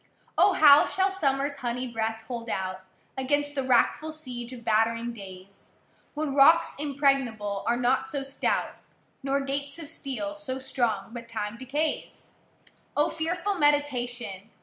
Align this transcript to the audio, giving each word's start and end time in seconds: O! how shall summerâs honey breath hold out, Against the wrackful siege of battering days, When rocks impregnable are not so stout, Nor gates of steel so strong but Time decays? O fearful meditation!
O! 0.35 0.53
how 0.53 0.87
shall 0.87 1.11
summerâs 1.11 1.57
honey 1.57 1.87
breath 1.93 2.23
hold 2.27 2.49
out, 2.49 2.85
Against 3.15 3.53
the 3.53 3.61
wrackful 3.61 4.11
siege 4.11 4.51
of 4.51 4.63
battering 4.63 5.13
days, 5.13 5.73
When 6.15 6.33
rocks 6.33 6.73
impregnable 6.79 7.61
are 7.67 7.77
not 7.77 8.07
so 8.09 8.23
stout, 8.23 8.77
Nor 9.21 9.41
gates 9.41 9.77
of 9.77 9.89
steel 9.89 10.33
so 10.35 10.57
strong 10.57 11.11
but 11.13 11.29
Time 11.29 11.55
decays? 11.55 12.31
O 12.97 13.11
fearful 13.11 13.59
meditation! 13.59 14.49